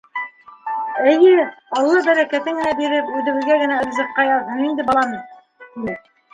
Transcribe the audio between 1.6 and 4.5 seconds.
алла бәрәкәтен генә биреп, үҙебеҙгә генә ризыҡҡа